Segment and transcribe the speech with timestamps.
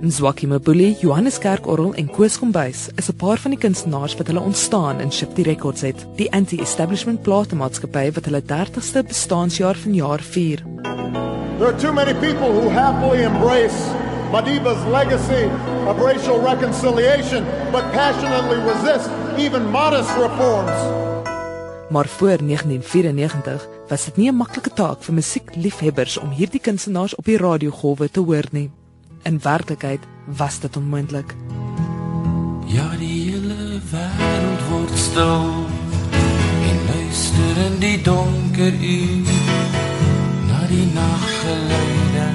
[0.00, 4.40] Mzwaki Mabuli, Johannes Kerkorrel en Koos Kombuis is 'n paar van die kunstenaars wat hulle
[4.40, 10.62] ontstaan in Shifty Records het, die anti-establishment platenmaatskappy wat hulle 30ste bestaanjaar vanjaar vier.
[11.58, 13.80] There are too many people who happily embrace
[14.32, 15.48] Madiba's legacy
[15.88, 20.78] of racial reconciliation but passionately resist even modest reforms.
[21.88, 27.24] Maar voor 1994 was dit nie 'n maklike taak vir musiekliefhebbers om hierdie kunstenaars op
[27.24, 28.70] die radiogolwe te hoor nie.
[29.26, 31.34] In werklikheid was dit onmoontlik.
[32.66, 35.66] Ja, die hele wêreld word stil.
[36.68, 39.32] En luister in die donker uur
[40.46, 42.28] na die naggeluide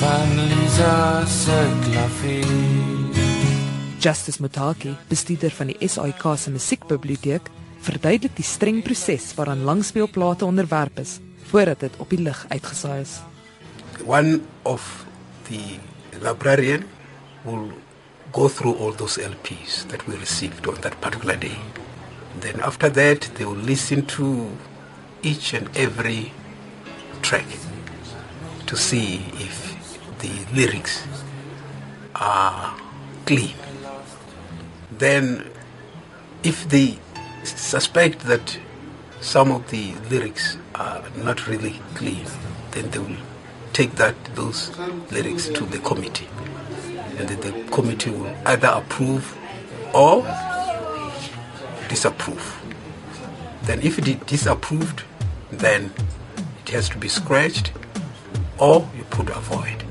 [0.00, 2.50] van Lisa se klavier.
[4.02, 7.46] Justice Mutaki, bestuurder van die SAIK se musiekbiblioteek,
[7.86, 13.20] verduidelik die streng proses waaraan langspeelplate onderwerp is voordat dit op die lig uitgesaai is.
[14.02, 15.05] One of
[15.48, 15.78] the
[16.20, 16.88] librarian
[17.44, 17.72] will
[18.32, 21.56] go through all those LPs that we received on that particular day.
[22.40, 24.50] Then after that, they will listen to
[25.22, 26.32] each and every
[27.22, 27.46] track
[28.66, 31.04] to see if the lyrics
[32.14, 32.78] are
[33.24, 33.54] clean.
[34.90, 35.50] Then,
[36.42, 36.98] if they
[37.44, 38.58] suspect that
[39.20, 42.26] some of the lyrics are not really clean,
[42.72, 43.16] then they will
[43.76, 44.70] take that those
[45.10, 46.26] lyrics to the committee,
[47.18, 49.36] and then the committee will either approve
[49.92, 50.22] or
[51.86, 52.58] disapprove.
[53.64, 55.02] Then, if it is disapproved,
[55.50, 55.92] then
[56.64, 57.72] it has to be scratched,
[58.58, 59.84] or you put a void,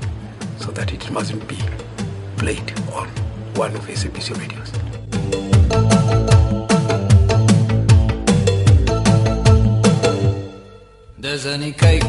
[0.58, 1.58] so that it mustn't be
[2.38, 3.06] played on
[3.54, 4.72] one of SABC radios.
[11.20, 12.02] There's any cake,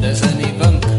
[0.00, 0.89] there's any in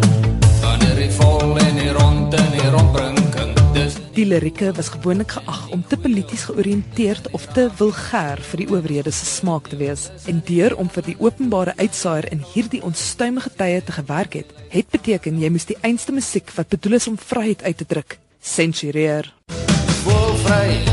[4.22, 9.10] Die lirieke was gewoonlik geag om te polities georiënteerd of te vulgêr vir die owerhede
[9.10, 10.12] se smaak te wees.
[10.30, 14.94] En deur om vir die openbare uitsaaier in hierdie onstuimige tye te gewerk het, het
[14.94, 19.34] beteken jy moes die einste musiek wat bedoel is om vryheid uit te druk, sensureer.
[20.06, 20.91] voel vry,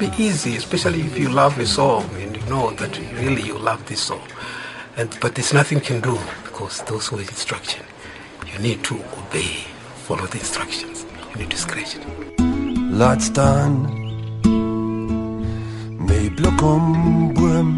[0.00, 3.84] be easy, especially if you love a song and you know that really you love
[3.86, 4.22] this song.
[4.96, 7.84] And but there's nothing you can do because those were instruction.
[8.50, 9.64] You need to obey,
[10.06, 11.04] follow the instructions.
[11.30, 11.60] You need it.
[12.96, 13.72] Laat staan
[16.08, 17.68] my bloekomboom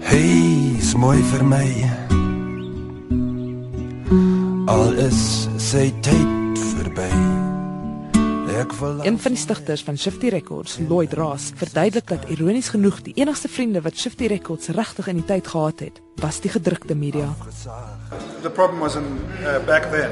[0.00, 1.68] Hey, is mooi vir my
[4.72, 5.20] Al is
[5.60, 7.45] sy tyd verby
[8.56, 13.48] Een van die stigters van Shifty Records, Lloyd Ross, verduidelik dat ironies genoeg die enigste
[13.48, 17.34] vriende wat Shifty Records regtig in die tyd gehad het, was die gedrukte media.
[18.42, 19.04] The problem was in
[19.42, 20.10] uh, back then,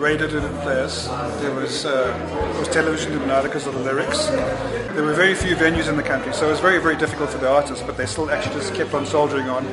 [0.00, 1.06] radio didn't play us.
[1.40, 2.10] There was uh,
[2.58, 4.26] was television didn't because of the lyrics.
[4.94, 7.38] There were very few venues in the country, so it was very very difficult for
[7.38, 7.84] the artists.
[7.86, 9.64] But they still actually just kept on soldiering on,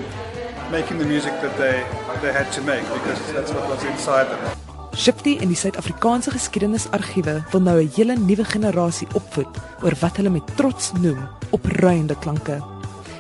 [0.72, 1.82] making the music that they
[2.22, 4.65] they had to make because that's what was inside them.
[4.96, 10.30] Shifty en die Suid-Afrikaanse geskiedenisargiewe wil nou 'n hele nuwe generasie opvoed oor wat hulle
[10.30, 12.62] met trots noem opruiende klanke.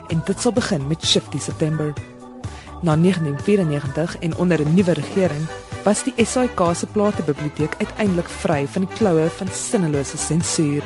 [0.07, 1.93] En dit sal begin met Shifty September.
[2.81, 5.47] Na 1994 en onder 'n nuwe regering
[5.83, 10.83] was die SAIK se platebiblioteek uiteindelik vry van die kloue van sinnelose sensuur.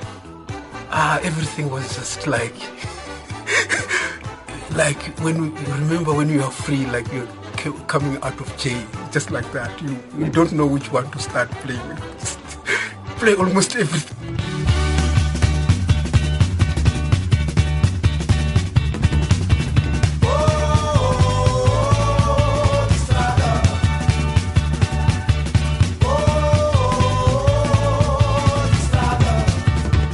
[0.90, 2.54] Ah, everything was just like,
[4.82, 7.39] like when you remember when you are free, like you're c-
[7.88, 8.81] coming out of jail,
[9.12, 9.72] just like that.
[9.81, 11.81] You you don't know which one to start playing.
[13.20, 14.16] Play almost everything.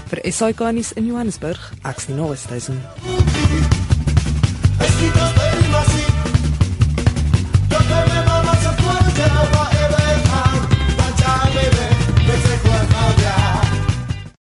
[0.10, 2.82] Vir SAIK nuus in Johannesburg, ek's Nina Westhuizen.
[4.82, 5.45] Escritos